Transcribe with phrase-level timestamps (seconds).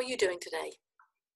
[0.00, 0.72] are you doing today?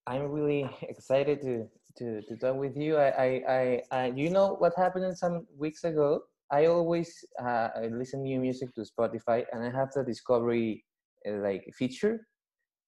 [0.06, 1.66] I'm really excited to
[1.98, 2.96] to, to talk with you.
[2.96, 6.22] I, I, I, I, you know what happened some weeks ago?
[6.50, 10.84] I always uh, listen new music to Spotify, and I have the discovery
[11.28, 12.26] uh, like feature,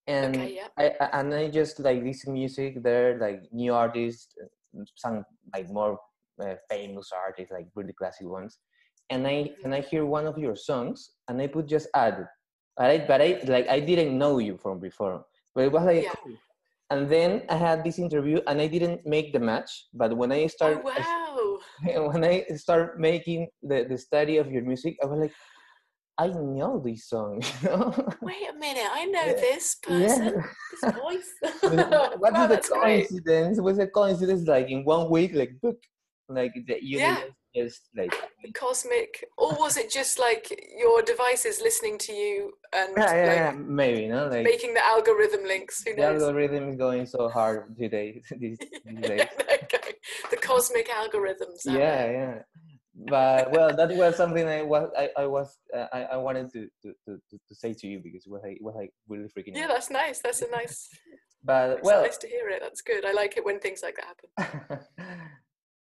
[0.06, 0.68] and Okay, yeah.
[0.78, 4.34] I and I just like listen music there, like new artists,
[4.96, 5.24] some
[5.54, 5.98] like more
[6.42, 8.58] uh, famous artists, like really classic ones,
[9.10, 12.26] and I and I hear one of your songs, and I put just add,
[12.76, 15.24] but I but I like I didn't know you from before,
[15.56, 16.14] but it was like Yeah.
[16.88, 19.90] And then I had this interview, and I didn't make the match.
[19.92, 21.58] But when I Oh start, wow!
[22.14, 25.34] when I start making the, the study of your music, I was like,
[26.16, 27.42] I know this song.
[27.62, 27.90] You know?
[28.22, 29.40] Wait a minute, I know Yeah.
[29.48, 30.06] this Yeah.
[30.06, 31.30] person, this voice.
[32.22, 33.08] what wow, is the that's great.
[33.08, 33.60] coincidence?
[33.60, 35.78] Was a coincidence like in one week, like book,
[36.28, 37.18] like the Yeah.
[37.56, 38.14] Just like
[38.54, 40.44] cosmic, or was it just like
[40.78, 44.84] your devices listening to you and yeah, yeah, like yeah, maybe, no, like making the
[44.94, 45.82] algorithm links?
[45.84, 46.22] Who the knows?
[46.22, 48.08] algorithm is going so hard today,
[48.42, 49.22] these, these days.
[49.64, 49.92] okay.
[50.30, 51.60] The cosmic algorithms.
[51.64, 52.12] yeah there.
[52.12, 52.42] yeah
[53.08, 56.60] but well that was something i was i, I was uh, I, I wanted to,
[56.82, 57.12] to, to,
[57.48, 59.68] to say to you because like, it was like really freaking Yeah, out.
[59.74, 60.18] that's nice.
[60.24, 60.88] That's a nice.
[61.44, 62.60] but It's well nice to hear it.
[62.62, 63.04] That's good.
[63.04, 64.80] I like it when things like that happen.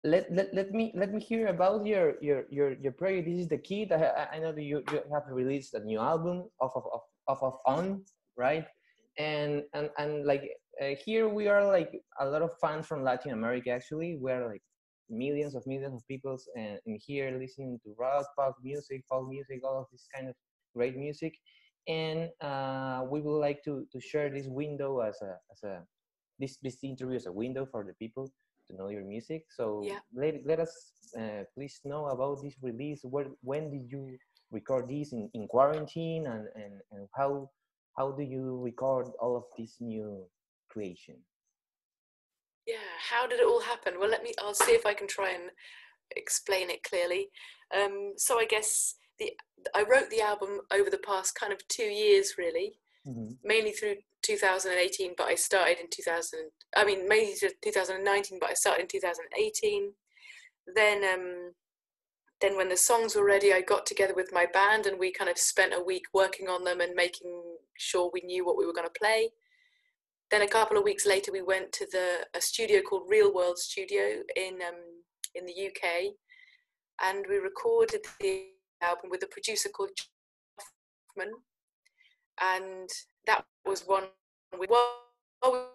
[0.04, 3.28] let, let, let me let me hear about your your your, your project.
[3.28, 6.00] This Is the Kit that I, I know that you, you have released a new
[6.00, 8.04] album off of off, off of on
[8.38, 8.66] right?
[9.18, 10.44] And and and like
[10.82, 14.18] uh, here we are like a lot of fans from latin america actually.
[14.20, 14.62] We're like
[15.10, 19.62] millions of millions of people and in here listening to rock pop music folk music
[19.64, 20.36] all of this kind of
[20.76, 21.34] great music.
[21.88, 25.84] And uh, we would like to to share this window as a as a
[26.40, 28.32] this this interview as a window for the people
[28.68, 30.00] to know your music so Yeah.
[30.14, 30.74] let, let us
[31.18, 34.18] uh, please know about this release where when did you
[34.52, 37.50] record this in, in quarantine and, and and how
[37.98, 40.26] how do you record all of this new
[40.70, 41.18] creation
[42.66, 42.90] Yeah.
[43.12, 44.00] How did it all happen?
[44.00, 44.32] Well, let me.
[44.42, 45.52] I'll see if I can try and
[46.16, 47.24] explain it clearly.
[47.78, 49.28] Um, so I guess the
[49.76, 53.38] I wrote the album over the past kind of two years, really, Mhm.
[53.44, 55.14] mainly through 2018.
[55.18, 56.40] But I started in 2000.
[56.76, 59.92] I mean, mainly 2019, but I started in 2018.
[60.76, 61.52] Then, um,
[62.42, 65.30] then when the songs were ready, I got together with my band and we kind
[65.30, 67.44] of spent a week working on them and making
[67.78, 69.30] sure we knew what we were going to play.
[70.32, 73.60] Then a couple of weeks later, we went to the a studio called Real World
[73.60, 74.82] Studio in um,
[75.36, 76.14] in the UK,
[77.04, 78.46] and we recorded the
[78.82, 79.92] album with a producer called
[81.16, 81.34] Kaufman,
[82.42, 82.90] and
[83.28, 84.06] that was one.
[84.58, 85.68] We, while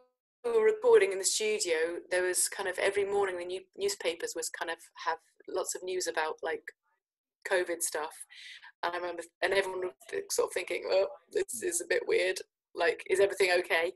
[0.45, 1.77] we were recording in the studio,
[2.11, 5.83] there was kind of every morning the new, newspapers was kind of have lots of
[5.83, 6.63] news about like
[7.51, 8.15] COVID stuff,
[8.83, 12.39] and I remember and everyone was sort of thinking, "Oh, this is a bit weird.
[12.75, 13.93] Like, is everything okay?"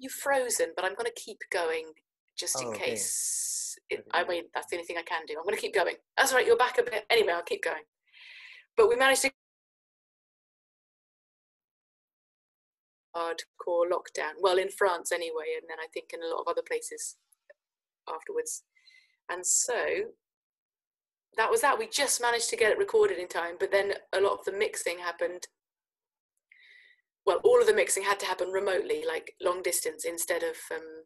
[0.00, 1.92] You've frozen, but I'm going to keep going
[2.36, 2.90] just in Oh, okay.
[2.90, 3.76] case.
[3.90, 5.34] It, I mean, that's the only thing I can do.
[5.36, 5.96] I'm going to keep going.
[6.16, 7.04] That's right, You're back a bit.
[7.10, 7.82] Anyway, I'll keep going.
[8.76, 9.32] But we managed to
[13.18, 14.34] hardcore lockdown.
[14.40, 17.16] Well, in France anyway, and then I think in a lot of other places
[18.08, 18.62] afterwards.
[19.28, 20.12] And so
[21.36, 21.78] that was that.
[21.78, 24.52] We just managed to get it recorded in time, but then a lot of the
[24.52, 25.46] mixing happened.
[27.26, 31.04] Well, all of the mixing had to happen remotely, like long distance, instead of um,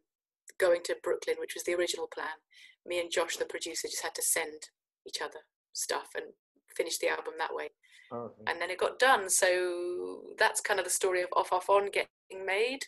[0.59, 2.39] going to Brooklyn, which was the original plan.
[2.85, 4.69] Me and Josh, the producer, just had to send
[5.07, 5.39] each other
[5.73, 6.33] stuff and
[6.75, 7.69] finish the album that way
[8.11, 8.43] Oh, okay.
[8.47, 9.27] and then it got done.
[9.27, 12.85] So that's kind of the story of Off Off On getting made.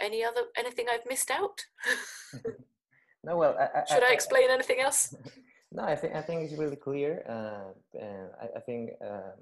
[0.00, 1.60] Any other anything I've missed out?
[3.24, 5.14] no well I, Should I explain anything else?
[5.72, 7.22] No, I think I think it's really clear.
[7.28, 9.38] Uh, and I, I think um,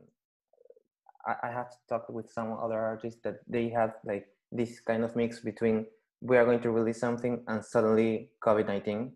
[1.27, 5.17] I, I have talked with some other artists that they have like this kind of
[5.17, 5.87] mix between
[6.21, 9.13] we are going to release something and suddenly COVID nineteen,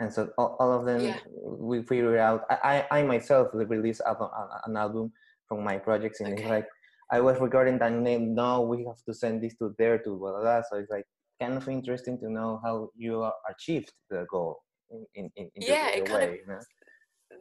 [0.00, 1.18] and so all, all of them Yeah.
[1.42, 2.44] we figure out.
[2.50, 4.28] I, I I myself released album,
[4.66, 5.12] an album
[5.48, 6.66] from my projects, and it's like
[7.10, 8.34] I was recording that name.
[8.34, 10.40] No, we have to send this to there to blah blah.
[10.40, 10.62] blah.
[10.68, 11.06] So it's like
[11.40, 16.04] kind of interesting to know how you achieved the goal in in, in, Yeah, your,
[16.04, 16.60] it kind of- you know?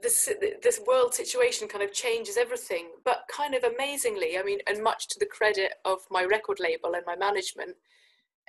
[0.02, 0.30] This
[0.64, 4.38] this world situation kind of changes everything, but kind of amazingly.
[4.40, 7.76] I mean, and much to the credit of my record label and my management,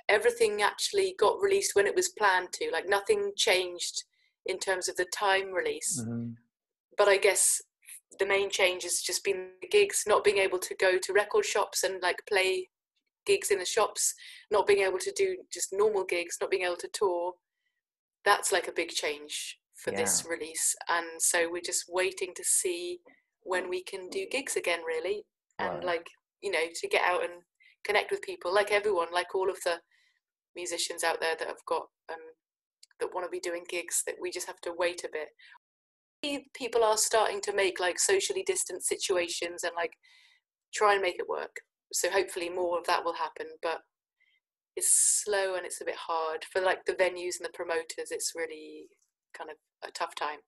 [0.09, 2.69] everything actually got released when it was planned to.
[2.71, 4.03] Like nothing changed
[4.45, 6.01] in terms of the time release.
[6.01, 6.35] Mhm.
[6.95, 7.59] but I guess
[8.19, 11.43] the main change has just been the gigs, not being able to go to record
[11.45, 12.69] shops and like play
[13.25, 14.13] gigs in the shops,
[14.51, 17.33] not being able to do just normal gigs, not being able to tour.
[18.25, 20.75] That's like a big change for this release.
[20.87, 22.99] And so we're just waiting to see
[23.41, 25.25] when we can do gigs again, really.
[25.57, 26.07] And like,
[26.41, 27.41] you know, to get out and
[27.83, 29.81] connect with people like everyone like all of the
[30.55, 32.19] musicians out there that have got um,
[32.99, 35.29] that want to be doing gigs that we just have to wait a bit.
[36.55, 39.93] People are starting to make like socially distant situations and like
[40.73, 41.57] try and make it work.
[41.91, 43.81] So hopefully more of that will happen but
[44.75, 46.45] it's slow and it's a bit hard.
[46.51, 48.87] For like the venues and the promoters it's really
[49.37, 49.57] kind of
[49.87, 50.39] a tough time.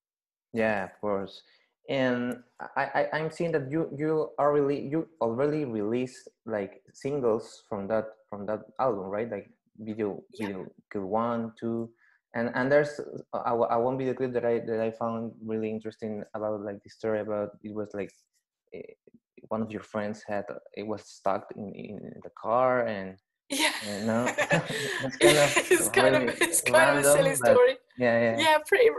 [0.54, 1.42] Yeah of course.
[1.88, 2.38] And
[2.76, 7.88] I, I i'm seeing that you you are really you already released like singles from
[7.90, 9.30] that from that album right?
[9.30, 10.48] Like video yeah.
[10.48, 11.90] video kill one two
[12.36, 13.00] and and there's
[13.34, 16.82] I, I won't be the clip that i that i found really interesting about like
[16.84, 18.12] the story about it was like
[18.74, 18.82] eh,
[19.50, 23.18] one of your friends had it was stuck in, in the car and
[23.50, 27.36] yeah you know it's kind of it's kind, of, it's kind random, of a silly
[27.36, 28.90] story yeah yeah yeah pretty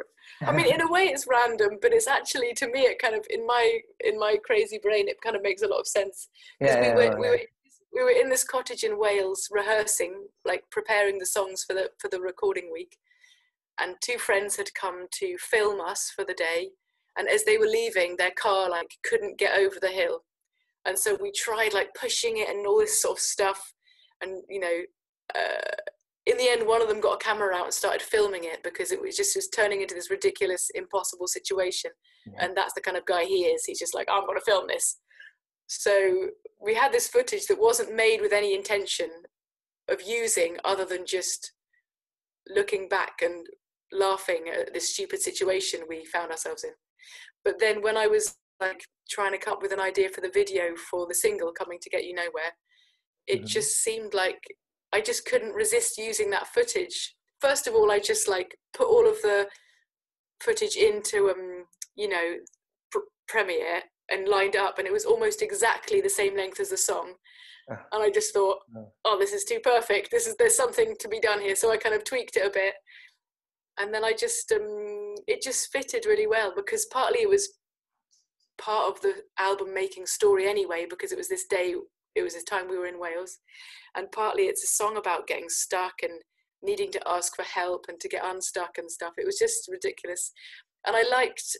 [0.42, 3.26] i mean in a way it's random but it's actually to me it kind of
[3.30, 6.28] in my in my crazy brain it kind of makes a lot of sense
[6.60, 7.14] yeah, we, yeah, were, yeah.
[7.18, 7.40] we were
[7.96, 12.08] we were in this cottage in Wales rehearsing, like preparing the songs for the for
[12.08, 12.98] the recording week,
[13.80, 16.68] and two friends had come to film us for the day.
[17.18, 20.24] And as they were leaving, their car like couldn't get over the hill,
[20.84, 23.72] and so we tried like pushing it and all this sort of stuff,
[24.20, 24.78] and you know.
[25.34, 25.74] Uh,
[26.26, 28.90] in the end, one of them got a camera out and started filming it because
[28.90, 31.92] it was just was turning into this ridiculous, impossible situation.
[32.26, 32.32] Yeah.
[32.40, 33.64] And that's the kind of guy he is.
[33.64, 34.98] He's just like, I'm going to film this.
[35.66, 36.28] So
[36.60, 39.10] we had this footage that wasn't made with any intention
[39.88, 41.52] of using other than just
[42.48, 43.46] looking back and
[43.92, 46.70] laughing at this stupid situation we found ourselves in.
[47.44, 50.30] But then when I was like trying to come up with an idea for the
[50.32, 52.54] video for the single coming to get you nowhere,
[53.26, 53.46] it mm-hmm.
[53.46, 54.40] just seemed like
[54.92, 57.14] I just couldn't resist using that footage.
[57.40, 59.46] First of all, I just like put all of the
[60.40, 61.64] footage into um
[61.96, 62.36] you know
[62.90, 62.98] pr-
[63.28, 67.14] Premiere and lined up and it was almost exactly the same length as the song.
[67.68, 67.82] Ah.
[67.94, 68.58] and i just thought
[69.04, 70.10] oh this is too perfect.
[70.10, 71.56] This is there's something to be done here.
[71.56, 72.74] So i kind of tweaked it a bit.
[73.78, 77.58] And then i just um it just fitted really well because partly it was
[78.58, 81.74] part of the album making story anyway because it was this day
[82.14, 83.38] it was this time we were in wales.
[83.96, 86.12] And partly it's a song about getting stuck and
[86.62, 89.12] needing to ask for help and to get unstuck and stuff.
[89.18, 90.32] It was just ridiculous.
[90.86, 91.56] And i liked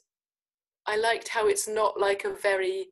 [0.87, 2.89] I liked how it's not like a very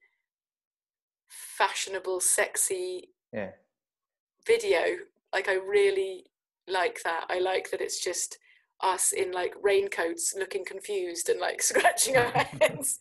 [1.28, 3.50] fashionable, sexy yeah.
[4.46, 4.80] video.
[5.32, 6.26] Like I really
[6.68, 7.26] like that.
[7.30, 8.38] I like that it's just
[8.80, 12.98] us in like raincoats looking confused and like scratching our heads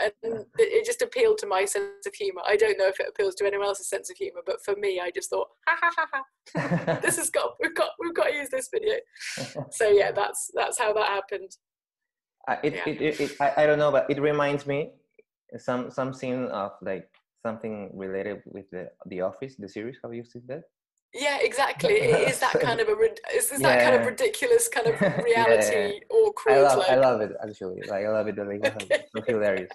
[0.00, 3.34] and it just appealed to my sense of humor i don't know if it appeals
[3.34, 6.22] to anyone else's sense of humor but for me i just thought ha ha ha
[6.56, 8.94] ha this has got we've got we've got to use this video
[9.70, 11.56] so yeah that's that's how that happened
[12.48, 12.82] uh, it, yeah.
[12.86, 14.90] it, it, it, I, I don't know, but it reminds me
[15.58, 17.08] some some scene of like
[17.44, 19.98] something related with the the Office, the series.
[20.02, 20.62] Have you seen that?
[21.14, 21.92] Yeah, exactly.
[21.92, 22.96] It is that kind of a
[23.34, 26.16] is, is that kind of ridiculous kind of reality yeah.
[26.16, 26.54] awkward.
[26.54, 26.88] I love like...
[26.88, 27.82] I love it actually.
[27.82, 28.38] Like I love it.
[28.38, 29.04] Like okay.
[29.14, 29.70] so hilarious.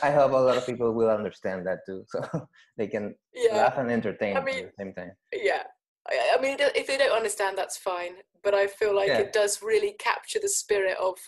[0.00, 3.56] I hope a lot of people will understand that too, so they can yeah.
[3.56, 5.10] laugh and entertain I mean, at the same time.
[5.32, 5.64] Yeah.
[6.08, 8.14] I mean, if they don't understand, that's fine.
[8.42, 11.18] But I feel like it does really capture the spirit of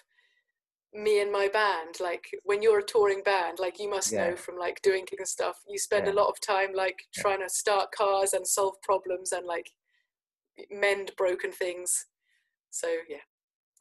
[0.94, 4.28] me and my band like when you're a touring band like you must yeah.
[4.28, 6.12] know from like doing and stuff you spend yeah.
[6.12, 7.22] a lot of time like yeah.
[7.22, 9.70] trying to start cars and solve problems and like
[10.70, 12.06] mend broken things
[12.70, 13.16] so yeah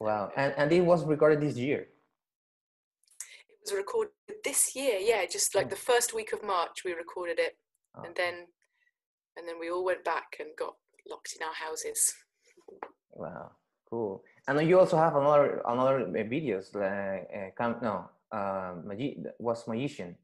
[0.00, 5.54] wow and and it was recorded this year it was recorded this year yeah just
[5.54, 5.70] like hmm.
[5.70, 7.58] the first week of march we recorded it
[7.96, 8.02] oh.
[8.04, 8.46] and then
[9.36, 10.74] and then we all went back and got
[11.10, 12.14] locked in our houses
[13.12, 13.50] wow
[13.90, 19.66] cool and you also have another another uh, videos like uh, no uh, magi- was
[19.68, 20.16] magician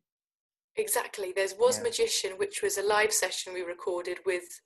[0.77, 1.85] exactly there's was yeah.
[1.85, 4.61] magician which was a live session we recorded with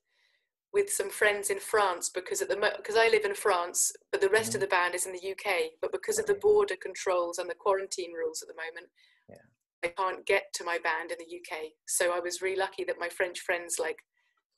[0.73, 4.29] with some friends in France because at the because I live in France but the
[4.29, 4.57] rest mm-hmm.
[4.57, 6.23] of the band is in the UK but because okay.
[6.23, 8.91] of the border controls and the quarantine rules at the moment
[9.29, 9.45] yeah.
[9.85, 13.01] I can't get to my band in the UK so I was really lucky that
[13.01, 13.99] my French friends like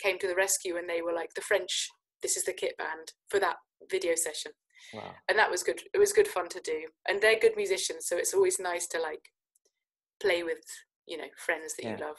[0.00, 1.88] came to the rescue and they were like the French
[2.22, 3.56] this is the kit band for that
[3.90, 4.52] video session
[4.92, 5.14] Wow.
[5.28, 5.80] And that was good.
[5.92, 6.88] It was good fun to do.
[7.08, 9.30] And they're good musicians, so it's always nice to like
[10.20, 10.64] play with,
[11.06, 11.96] you know, friends that yeah.
[11.96, 12.16] you love.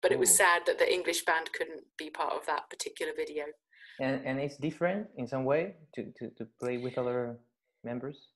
[0.00, 0.14] But Ooh.
[0.14, 3.44] it was sad that the English band couldn't be part of that particular video.
[4.00, 7.38] And and it's different in some way to to, to play with other
[7.84, 8.28] members?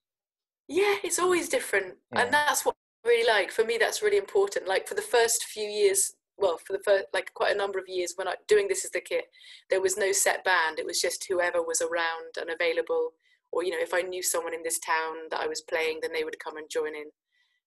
[0.69, 1.95] Yeah, it's always different.
[2.13, 2.23] Yeah.
[2.23, 3.51] And that's what I really like.
[3.51, 4.69] For me that's really important.
[4.69, 7.89] Like for the first few years well for the first like quite a number of
[7.89, 9.25] years when i doing this as the kit
[9.71, 13.13] there was no set band it was just whoever was around and available
[13.53, 16.13] or you know if i knew someone in this town that i was playing then
[16.13, 17.11] they would come and join in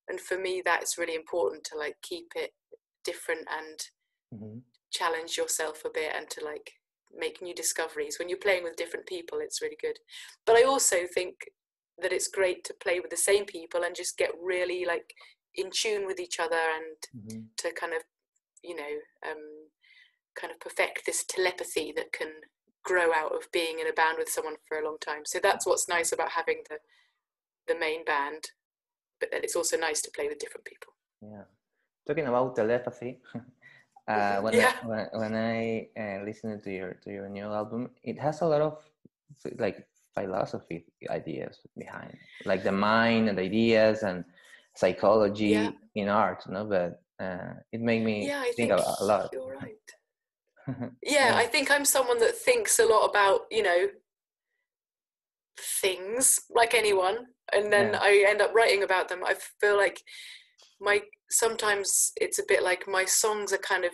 [0.09, 2.51] and for me that's really important to like keep it
[3.03, 3.79] different and
[4.41, 4.59] mm-hmm.
[4.91, 6.71] challenge yourself a bit and to like
[7.17, 9.97] make new discoveries when you're playing with different people it's really good
[10.45, 11.35] but i also think
[12.01, 15.13] that it's great to play with the same people and just get really like
[15.55, 17.41] in tune with each other and mm-hmm.
[17.57, 18.01] to kind of
[18.63, 19.67] you know um,
[20.39, 22.27] kind of perfect this telepathy that can
[22.89, 25.23] grow out of being in a band with someone for a long time.
[25.31, 26.77] So that's what's nice about having the
[27.69, 28.43] the main band
[29.19, 30.93] but then it's also nice to play with different people.
[31.21, 31.43] Yeah.
[32.07, 33.19] Talking about telepathy
[34.07, 34.73] uh, when, yeah.
[34.81, 38.45] I, when, when I uh, listened to your to your new album it has a
[38.45, 38.77] lot of
[39.57, 44.25] like philosophy ideas behind like the mind and ideas and
[44.75, 45.71] psychology yeah.
[45.93, 49.29] in art no but uh, it made me yeah, think, think a, lot.
[49.31, 49.87] you're right
[51.03, 53.87] yeah i think i'm someone that thinks a lot about you know
[55.81, 57.17] things like anyone
[57.53, 57.99] and then yeah.
[58.01, 60.01] i end up writing about them i feel like
[60.79, 63.91] my sometimes it's a bit like my songs are kind of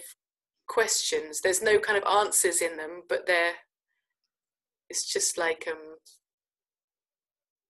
[0.68, 3.54] questions there's no kind of answers in them but they're
[4.90, 5.96] it's just like um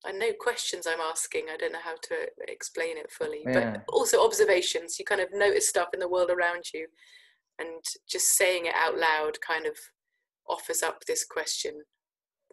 [0.07, 1.45] I know questions I'm asking.
[1.51, 2.15] I don't know how to
[2.47, 3.71] explain it fully, yeah.
[3.71, 4.99] but also observations.
[4.99, 6.87] You kind of notice stuff in the world around you,
[7.59, 9.75] and just saying it out loud kind of
[10.49, 11.81] offers up this question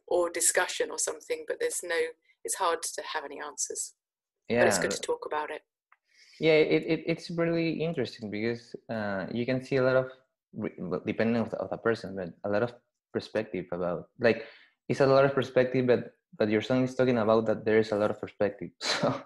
[0.07, 1.45] or discussion or something.
[1.47, 1.97] But there's no.
[2.45, 3.95] It's hard to have any answers.
[4.49, 5.63] Yeah, but it's good to talk about it.
[6.41, 10.11] Yeah, it, it it's really interesting because uh, you can see a lot of
[11.07, 12.75] depending of the, of the person, but a lot of
[13.13, 14.45] perspective about like
[14.89, 17.93] it's a lot of perspective, but but your song is talking about that there is
[17.93, 18.71] a lot of perspective.
[18.81, 19.23] So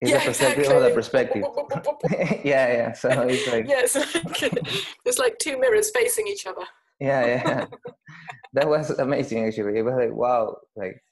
[0.00, 0.76] it's yeah, a perspective exactly.
[0.76, 1.44] of the perspective.
[2.44, 2.92] yeah, yeah.
[2.92, 4.68] So it's like yeah, it's like
[5.04, 6.64] it's like two mirrors facing each other.
[7.00, 7.66] yeah, yeah.
[8.52, 9.78] that was amazing actually.
[9.78, 11.02] It was like wow, like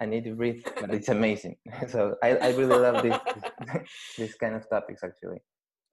[0.00, 1.56] I need to breathe, but it's amazing.
[1.88, 3.18] So I, I really love this,
[3.66, 3.82] this,
[4.16, 5.42] this kind of topics actually.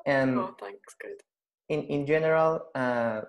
[0.06, 1.20] And oh, thanks, good.
[1.68, 3.22] In in general, uh,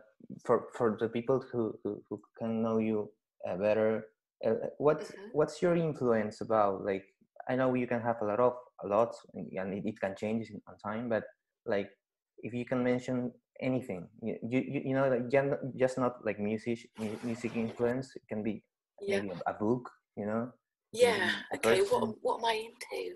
[0.44, 3.11] for for the people who, who, who can know you
[3.49, 4.04] uh, better,
[4.47, 5.30] uh, what's mm-hmm.
[5.32, 7.04] what's your influence about like
[7.49, 8.54] i know you can have a lot of
[8.85, 11.25] a lot and it, can change on time but
[11.66, 11.90] like
[12.38, 15.28] if you can mention anything you you, you know like
[15.76, 16.88] just not like music
[17.23, 18.62] music influence it can be
[19.00, 19.20] yeah.
[19.20, 20.49] maybe a, a book you know
[20.92, 23.14] yeah okay what what am i into?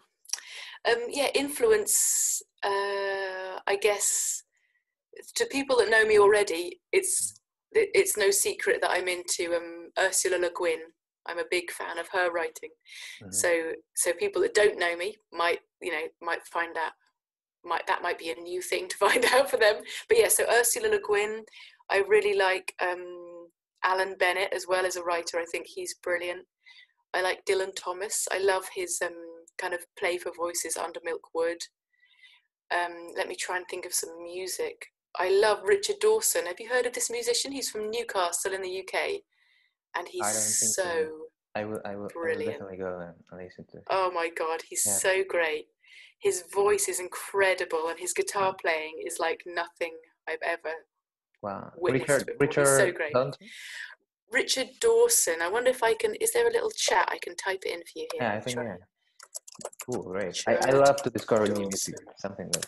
[0.84, 4.42] Um yeah influence uh i guess
[5.36, 7.34] to people that know me already it's
[7.72, 10.80] it's no secret that i'm into um ursula le guin
[11.26, 12.70] I'm a big fan of her writing.
[13.22, 13.32] Mm-hmm.
[13.32, 16.92] So so people that don't know me might you know might find that
[17.64, 19.76] might that might be a new thing to find out for them.
[20.08, 21.44] But yeah, so Ursula Le Guin,
[21.90, 23.48] I really like um,
[23.84, 25.38] Alan Bennett as well as a writer.
[25.38, 26.46] I think he's brilliant.
[27.14, 28.26] I like Dylan Thomas.
[28.32, 29.12] I love his um,
[29.58, 31.60] kind of play for voices under Milkwood.
[32.74, 34.86] Um, let me try and think of some music.
[35.18, 36.46] I love Richard Dawson.
[36.46, 37.52] Have you heard of this musician?
[37.52, 39.20] He's from Newcastle in the UK
[39.96, 41.08] and he's so, so.
[41.54, 42.60] I will, I will, brilliant.
[42.60, 43.78] I will definitely go and listen to.
[43.90, 44.92] Oh my god, he's yeah.
[44.92, 45.66] so great.
[46.20, 49.96] His voice is incredible, and his guitar playing is like nothing
[50.28, 50.74] I've ever.
[51.42, 53.12] Wow, Richard, Richard, he's so great.
[54.30, 55.42] Richard Dawson.
[55.42, 56.14] I wonder if I can.
[56.14, 58.22] Is there a little chat I can type it in for you here?
[58.22, 58.76] Yeah, I think yeah.
[59.84, 60.42] Cool, great.
[60.46, 61.62] I, I love to discover Dawson.
[61.62, 61.96] new music.
[62.16, 62.64] Something like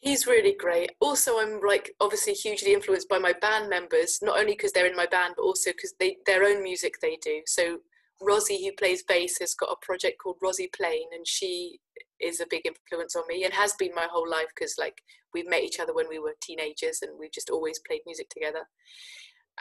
[0.00, 0.92] he's really great.
[1.00, 4.96] Also i'm like obviously hugely influenced by my band members not only because they're in
[4.96, 7.42] my band but also because they their own music they do.
[7.46, 7.78] So
[8.22, 11.78] Rozi who plays bass has got a project called Rozi Plain and she
[12.20, 15.02] is a big influence on me and has been my whole life because like
[15.34, 18.66] we met each other when we were teenagers and we've just always played music together.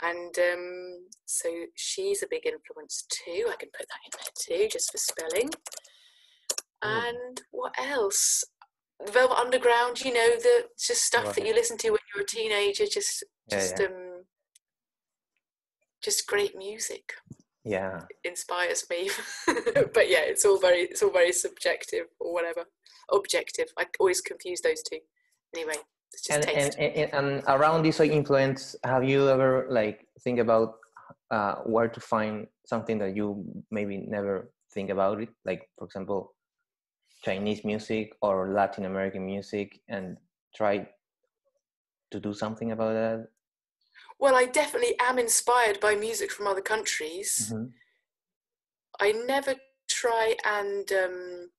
[0.01, 3.45] And um, so she's a big influence too.
[3.49, 5.49] I can put that in there too just for spelling.
[6.83, 8.43] And what else
[9.11, 11.35] Velvet Underground, you know, the just stuff right.
[11.35, 13.85] that you listen to when you're a teenager, just just yeah.
[13.85, 14.23] um
[16.03, 17.13] just great music.
[17.63, 18.01] Yeah.
[18.23, 19.09] inspires me.
[19.93, 22.63] but yeah, it's all very it's all very subjective or whatever.
[23.11, 23.67] Objective.
[23.77, 24.99] I always confuse those two.
[25.55, 25.75] Anyway,
[26.29, 26.45] and.
[26.49, 30.75] And, and, and around this like influence, have you ever like think about
[31.31, 35.29] uh, where to find something that you maybe never think about it?
[35.45, 36.33] Like for example,
[37.23, 40.17] Chinese music or Latin American music and
[40.55, 40.87] try
[42.11, 43.27] to do something about that?
[44.19, 47.51] Well, I definitely am inspired by music from other countries.
[47.53, 47.65] Mm-hmm.
[48.99, 49.55] I never
[49.87, 51.49] try and um,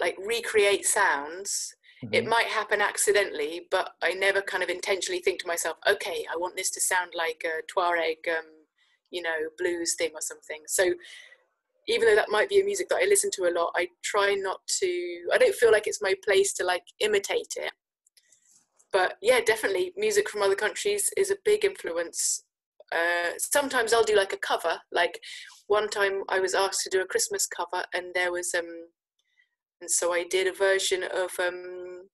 [0.00, 1.74] like recreate sounds.
[2.02, 2.14] Mm-hmm.
[2.14, 6.36] It might happen accidentally, but I never kind of intentionally think to myself, okay, I
[6.36, 8.46] want this to sound like a Tuareg, um,
[9.10, 10.62] you know, blues thing or something.
[10.66, 10.94] So
[11.90, 14.34] even though that might be a music that I listen to a lot, I try
[14.34, 15.20] not to.
[15.32, 17.72] I don't feel like it's my place to like imitate it.
[18.92, 22.44] but yeah, definitely music from other countries is a big influence.
[22.92, 24.80] Uh, sometimes I'll do like a cover.
[24.92, 25.20] Like
[25.68, 28.88] one time I was asked to do a Christmas cover, and there was um,
[29.80, 32.08] and so I did a version of um,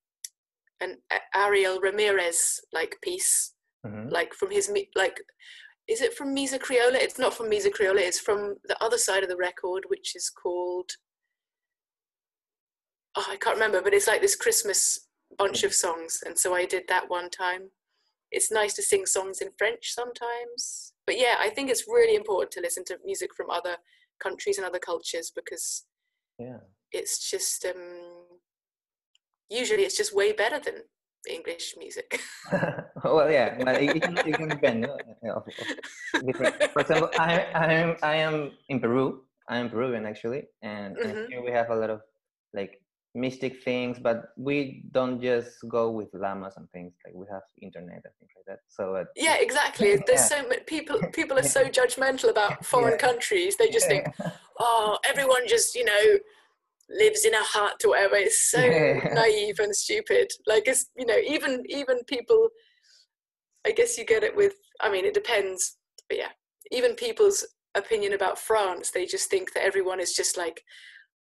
[0.80, 0.98] an
[1.34, 3.54] Ariel Ramirez like piece,
[3.86, 4.08] mm-hmm.
[4.08, 5.18] like from his like.
[5.88, 6.96] Is it from Misa Criolla?
[6.96, 8.00] It's not from Misa Criolla.
[8.00, 10.90] It's from the other side of the record, which is called.
[13.16, 15.06] Oh, I can't remember, but it's like this Christmas
[15.38, 17.70] bunch of songs, and so I did that one time.
[18.30, 22.50] It's nice to sing songs in French sometimes, but yeah, I think it's really important
[22.52, 23.76] to listen to music from other
[24.20, 25.84] countries and other cultures because
[26.38, 26.58] yeah,
[26.92, 28.26] it's just um,
[29.48, 30.82] usually it's just way better than
[31.28, 32.20] English music.
[33.04, 34.86] well, yeah, but it, can, it can depend.
[34.86, 35.44] Of.
[36.72, 39.22] For example, I, I am I am in Peru.
[39.48, 41.08] I am Peruvian actually, and, mm-hmm.
[41.08, 42.00] and here we have a lot of
[42.52, 42.80] like
[43.14, 48.02] mystic things, but we don't just go with llamas and things like we have internet
[48.04, 48.58] and things like that.
[48.68, 49.96] So uh, yeah, exactly.
[50.06, 50.42] There's yeah.
[50.42, 51.00] so many people.
[51.12, 53.06] People are so judgmental about foreign yeah.
[53.08, 53.56] countries.
[53.56, 54.06] They just think,
[54.60, 56.18] oh, everyone just you know
[56.88, 58.16] lives in a heart or whatever.
[58.16, 58.60] It's so
[59.14, 60.30] naive and stupid.
[60.46, 62.48] Like it's you know even even people.
[63.66, 64.54] I guess you get it with.
[64.80, 65.76] I mean, it depends.
[66.08, 66.30] But yeah,
[66.70, 70.62] even people's opinion about France, they just think that everyone is just like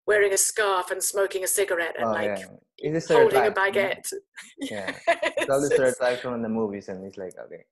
[0.06, 3.00] wearing a scarf and smoking a cigarette and oh, like yeah.
[3.08, 3.54] holding a mm.
[3.54, 4.12] baguette.
[4.58, 7.64] Yeah, it's all the stereotypes from the movies, and it's like okay,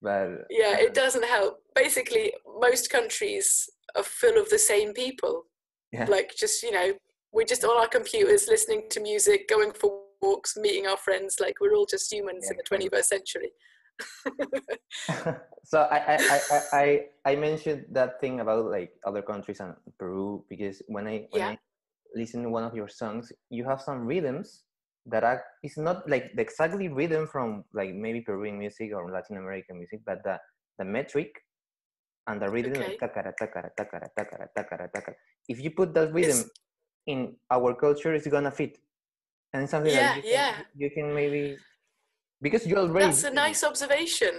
[0.00, 1.58] but yeah, it doesn't help.
[1.74, 5.44] Basically, most countries are full of the same people.
[5.92, 6.06] Yeah.
[6.06, 6.92] Like just you know,
[7.32, 11.38] we're just on our computers listening to music, going for walks, meeting our friends.
[11.40, 13.50] Like we're all just humans yeah, in the 21st century.
[15.64, 20.44] so I, I, I, I, I mentioned that thing about like other countries and Peru
[20.48, 21.48] because when I when yeah.
[21.50, 21.58] I
[22.14, 24.64] listen to one of your songs, you have some rhythms
[25.06, 29.36] that are it's not like the exactly rhythm from like maybe Peruvian music or Latin
[29.36, 30.38] American music, but the
[30.78, 31.30] the metric
[32.26, 32.96] and the rhythm okay.
[33.00, 35.14] takara, takara, takara, takara, takara, takara.
[35.48, 36.50] If you put that rhythm it's,
[37.06, 38.78] in our culture, is gonna fit.
[39.52, 40.52] And something yeah, like you yeah.
[40.54, 41.58] Can, you can maybe
[42.40, 44.34] because you already That's a nice observation.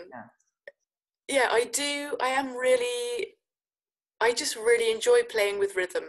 [1.30, 1.36] Yeah.
[1.36, 3.36] yeah, I do I am really
[4.20, 6.06] I just really enjoy playing with rhythm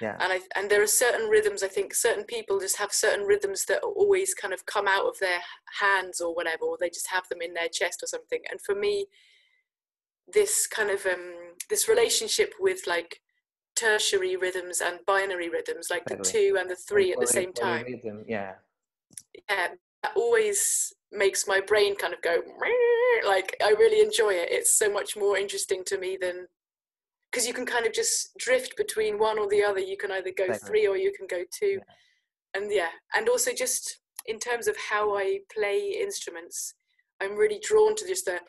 [0.00, 3.24] yeah and i and there are certain rhythms i think certain people just have certain
[3.26, 5.40] rhythms that always kind of come out of their
[5.80, 8.74] hands or whatever or they just have them in their chest or something and for
[8.74, 9.06] me
[10.32, 13.20] this kind of um this relationship with like
[13.76, 17.84] tertiary rhythms and binary rhythms like the two and the three at the same time
[17.84, 18.52] rhythm, yeah
[19.48, 19.68] yeah
[20.02, 22.38] that always makes my brain kind of go
[23.26, 26.46] like i really enjoy it it's so much more interesting to me than
[27.36, 29.78] because you can kind of just drift between one or the other.
[29.78, 31.78] You can either go three or you can go two.
[31.78, 32.60] Yeah.
[32.62, 36.74] And yeah, and also just in terms of how I play instruments,
[37.20, 38.40] I'm really drawn to just the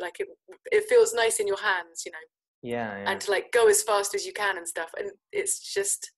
[0.00, 0.28] like it,
[0.70, 2.18] it feels nice in your hands, you know.
[2.62, 3.10] Yeah, yeah.
[3.10, 4.90] And to like go as fast as you can and stuff.
[4.98, 6.10] And it's just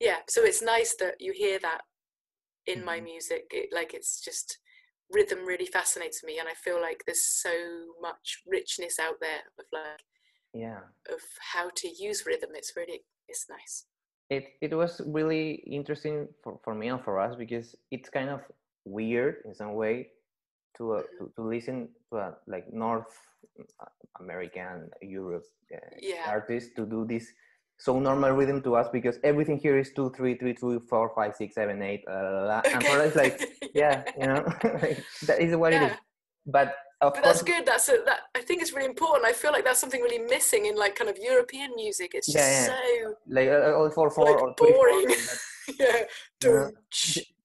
[0.00, 1.80] yeah, so it's nice that you hear that
[2.66, 2.86] in mm-hmm.
[2.86, 3.44] my music.
[3.50, 4.58] It, like it's just
[5.10, 7.50] rhythm really fascinates me and i feel like there's so
[8.00, 10.00] much richness out there of like
[10.54, 11.20] yeah of
[11.52, 13.86] how to use rhythm it's really it's nice
[14.30, 18.40] it it was really interesting for, for me and for us because it's kind of
[18.84, 20.08] weird in some way
[20.78, 23.12] to uh, to, to listen to like north
[23.60, 23.84] uh,
[24.20, 26.24] american europe uh, yeah.
[26.26, 27.26] artists to do this
[27.78, 31.36] so normal rhythm to us because everything here is two, three, three, two, four, five,
[31.36, 33.40] six, seven, eight, uh, and for us like
[33.74, 34.42] yeah, you know,
[35.26, 35.86] that is what yeah.
[35.86, 35.98] it is.
[36.44, 37.64] But of but course, that's good.
[37.64, 38.20] That's a, that.
[38.34, 39.24] I think it's really important.
[39.24, 42.12] I feel like that's something really missing in like kind of European music.
[42.14, 43.02] It's just yeah, yeah.
[43.04, 45.14] so like uh, all four four like or boring.
[45.78, 46.02] yeah,
[46.40, 46.74] don't.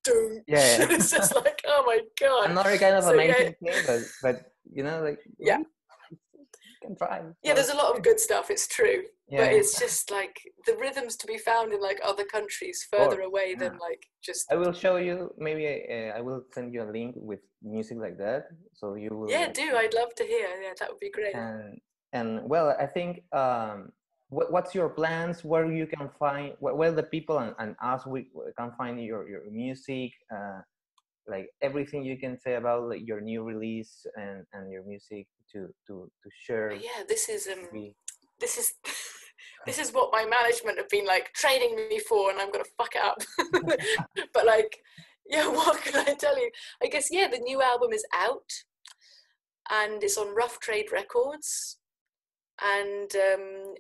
[0.04, 0.44] Don't.
[0.48, 0.88] Yeah, yeah.
[0.96, 2.52] it's just like oh my god.
[2.52, 3.72] Another kind of so, amazing yeah.
[3.74, 5.60] thing, but but you know like yeah,
[6.82, 7.22] can try.
[7.44, 8.50] Yeah, there's a lot of good stuff.
[8.50, 9.46] It's true yeah.
[9.46, 13.26] but it's just like the rhythms to be found in like other countries further or,
[13.26, 16.90] away than like just i will show you maybe uh, i will send you a
[16.92, 20.74] link with music like that so you will yeah do i'd love to hear yeah
[20.80, 21.80] that would be great and
[22.12, 23.90] and well i think um
[24.34, 25.44] what, what's your plans?
[25.44, 29.44] Where you can find where the people and, and us we can find your your
[29.50, 30.62] music uh
[31.28, 35.60] like everything you can say about like, your new release and and your music to
[35.88, 37.94] to to share yeah this is um
[38.40, 38.74] this is
[39.66, 42.94] this is what my management have been like training me for and i'm gonna fuck
[42.96, 43.20] it up.
[44.34, 44.78] But like
[45.26, 46.50] yeah what can i tell you?
[46.84, 48.50] I guess yeah the new album is out
[49.72, 51.78] and it's on rough trade records
[52.62, 53.74] and um,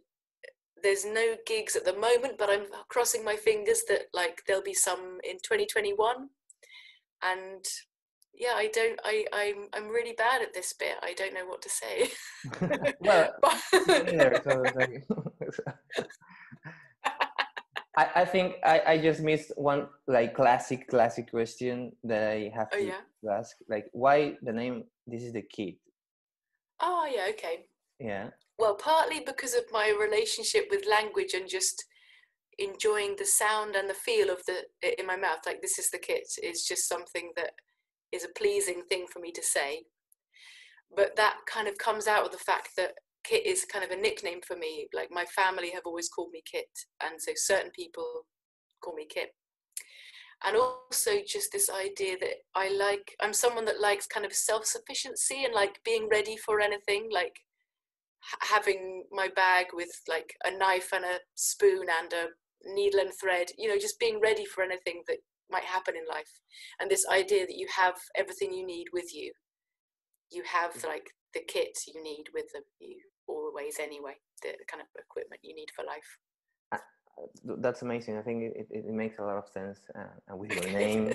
[0.83, 4.73] there's no gigs at the moment but i'm crossing my fingers that like there'll be
[4.73, 6.29] some in 2021
[7.23, 7.65] and
[8.35, 8.99] yeah, I don't.
[9.03, 10.95] I I'm I'm really bad at this bit.
[11.03, 12.09] I don't know what to say.
[12.99, 13.29] well,
[13.71, 15.05] But- like-
[17.95, 22.69] I, I think I, I just missed one like classic classic question that I have
[22.73, 23.01] oh to, yeah.
[23.23, 23.55] to ask.
[23.69, 25.75] Like why the name This Is the Kit?
[26.79, 27.27] Oh yeah.
[27.29, 27.67] Okay.
[27.99, 28.29] Yeah.
[28.63, 31.83] Well, partly because of my relationship with language and just
[32.57, 34.63] enjoying the sound and the feel of the
[34.97, 35.39] in my mouth.
[35.45, 37.51] Like this is the kit is just something that
[38.13, 39.81] is a pleasing thing for me to say.
[40.95, 42.93] But that kind of comes out of the fact that
[43.25, 44.87] Kit is kind of a nickname for me.
[44.93, 46.69] Like my family have always called me Kit,
[47.03, 48.25] and so certain people
[48.81, 49.35] call me Kit.
[50.45, 55.43] And also just this idea that I like I'm someone that likes kind of self-sufficiency
[55.43, 57.35] and like being ready for anything, like
[58.41, 62.27] having my bag with like a knife and a spoon and a
[62.73, 65.17] needle and thread, you know, just being ready for anything that
[65.51, 66.39] might happen in life.
[66.79, 69.31] And this idea that you have everything you need with you.
[70.31, 74.87] You have like the kit you need with them, you always anyway, the kind of
[74.97, 76.17] equipment you need for life.
[77.45, 78.17] That's amazing.
[78.17, 79.79] I think it, it, it makes a lot of sense.
[79.95, 81.13] Uh, and with your name,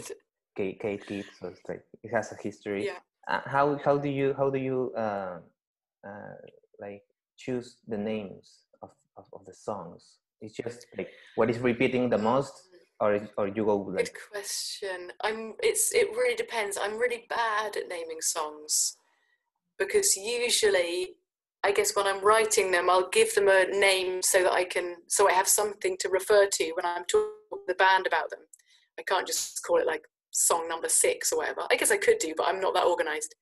[0.56, 2.86] Kate, Kate Kid, so it's like it has a history.
[2.86, 2.98] yeah.
[3.26, 5.38] Uh, how how do you how do you uh,
[6.06, 6.34] uh,
[6.80, 7.02] like
[7.36, 10.18] choose the names of, of, of the songs?
[10.40, 12.52] It's just like what is repeating the most,
[13.00, 15.12] or or you go like Good question.
[15.22, 15.54] I'm.
[15.60, 15.92] It's.
[15.94, 16.78] It really depends.
[16.80, 18.96] I'm really bad at naming songs
[19.78, 21.14] because usually,
[21.64, 24.96] I guess when I'm writing them, I'll give them a name so that I can,
[25.06, 28.40] so I have something to refer to when I'm talking to the band about them.
[28.98, 31.62] I can't just call it like song number six or whatever.
[31.70, 33.34] I guess I could do, but I'm not that organized.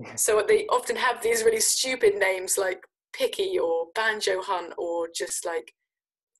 [0.16, 2.82] so they often have these really stupid names like
[3.12, 5.72] Picky or Banjo Hunt or just like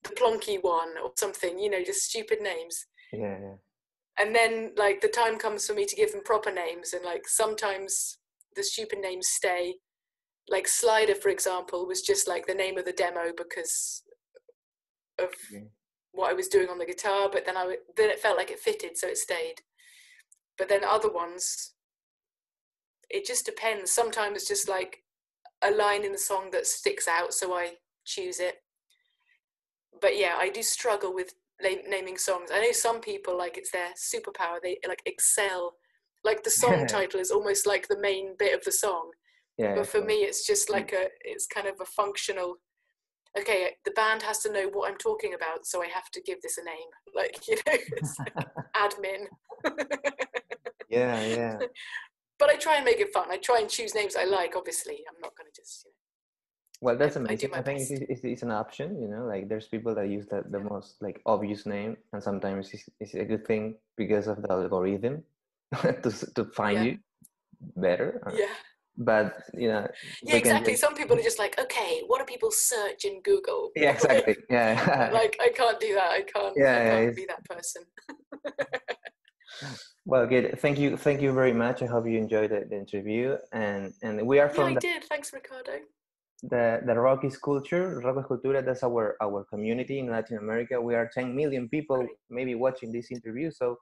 [0.04, 1.58] the Plonky one or something.
[1.58, 3.54] You know, just stupid names yeah, yeah.
[4.18, 7.26] and then like the time comes for me to give them proper names and like
[7.26, 8.18] sometimes
[8.56, 9.74] the stupid names stay
[10.48, 14.02] like slider for example was just like the name of the demo because
[15.18, 15.60] of Yeah.
[16.12, 18.50] what i was doing on the guitar but then i w- then it felt like
[18.50, 19.56] it fitted so it stayed
[20.56, 21.74] but then other ones
[23.10, 25.02] it just depends sometimes it's just like
[25.62, 27.72] a line in the song that sticks out so i
[28.04, 28.56] choose it
[30.00, 32.50] but yeah i do struggle with naming songs.
[32.52, 34.58] I know some people like it's their superpower.
[34.62, 35.74] They like excel.
[36.24, 39.10] Like the song title is almost like the main bit of the song.
[39.56, 39.74] yeah.
[39.74, 40.72] But for so- me, it's just mm.
[40.72, 41.06] like a.
[41.22, 42.56] It's kind of a functional.
[43.38, 46.40] Okay, the band has to know what I'm talking about, so I have to give
[46.42, 46.88] this a name.
[47.14, 48.34] Like you know, it's like
[48.76, 49.26] admin.
[50.88, 51.58] yeah, yeah.
[52.38, 53.26] But I try and make it fun.
[53.30, 54.54] I try and choose names I like.
[54.56, 55.84] Obviously, I'm not going to just.
[55.84, 55.94] You know,
[56.84, 57.50] Well, that's I amazing.
[57.50, 60.26] my I, think it's, it's, it's an option, you know, like there's people that use
[60.32, 64.36] the, the most like obvious name, and sometimes it's, it's a good thing because of
[64.42, 65.22] the algorithm
[66.04, 66.84] to, to find Yeah.
[66.84, 66.98] you
[67.76, 68.08] better.
[68.42, 68.54] yeah.
[69.00, 69.86] But, you know,
[70.24, 70.72] Yeah, exactly.
[70.72, 73.70] just- Some people are just like, okay, what do people search in Google?
[73.76, 74.36] yeah, exactly.
[74.50, 75.10] Yeah.
[75.12, 76.10] like I can't do that.
[76.18, 76.54] I can't.
[76.56, 77.82] Yeah, I can't it's- be that person.
[80.06, 80.58] well, good.
[80.60, 80.96] Thank you.
[80.96, 81.82] Thank you very much.
[81.82, 83.36] I hope you enjoyed the, the interview.
[83.52, 85.04] And and we are Yeah, from I the, did.
[85.04, 85.78] Thanks, Ricardo.
[86.42, 88.00] the the Rock is culture.
[88.04, 88.64] Rock is cultura.
[88.64, 90.80] That's our our community in Latin America.
[90.80, 93.50] We are 10 million people maybe watching this interview.
[93.50, 93.76] So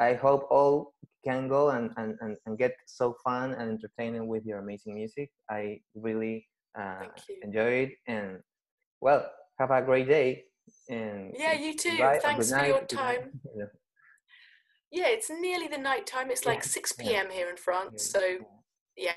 [0.00, 4.44] I hope all can go and and, and, and get so fun and entertaining with
[4.46, 5.30] your amazing music.
[5.50, 6.46] I really
[6.78, 7.92] uh, Thank enjoy it.
[8.06, 8.40] And
[9.00, 10.44] well, have a great day.
[10.88, 11.96] And Yeah, you too.
[12.22, 13.40] Thanks for your time.
[14.90, 15.06] Yeah.
[15.06, 16.30] Yeah, it's nearly the night time.
[16.30, 17.04] It's like Yeah, 6 yeah.
[17.04, 17.30] p.m.
[17.30, 18.10] here in France.
[18.10, 18.20] So
[18.96, 19.12] Yeah.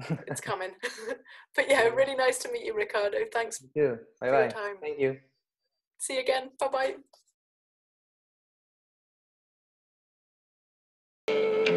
[0.00, 0.70] yeah, it's coming.
[1.56, 3.18] but yeah, really nice to meet you, Ricardo.
[3.32, 3.98] Thanks You.
[4.20, 4.54] Bye for your bye.
[4.54, 4.76] time.
[4.80, 5.18] Thank you.
[5.98, 6.50] See you again.
[6.58, 6.94] Bye
[11.28, 11.74] bye.